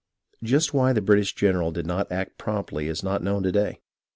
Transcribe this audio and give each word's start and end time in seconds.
Just 0.43 0.73
why 0.73 0.93
the 0.93 0.99
British 1.01 1.35
general 1.35 1.71
did 1.71 1.85
not 1.85 2.11
act 2.11 2.39
promptly 2.39 2.87
is 2.87 3.03
not 3.03 3.21
known 3.21 3.43
to 3.43 3.51
day. 3.51 3.81